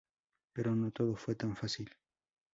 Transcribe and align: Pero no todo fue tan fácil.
Pero 0.53 0.75
no 0.75 0.89
todo 0.89 1.15
fue 1.15 1.35
tan 1.35 1.55
fácil. 1.55 1.93